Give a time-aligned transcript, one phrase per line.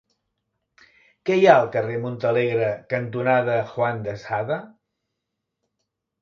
[1.29, 4.59] Què hi ha al carrer Montalegre cantonada Juan de Sada?